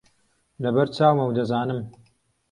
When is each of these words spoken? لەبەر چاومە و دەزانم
لەبەر 0.63 0.87
چاومە 0.95 1.23
و 1.25 1.35
دەزانم 1.37 1.79